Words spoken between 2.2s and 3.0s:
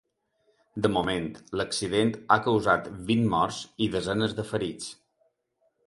ha causat